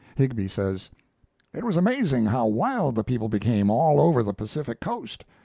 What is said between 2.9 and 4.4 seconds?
the people became all over the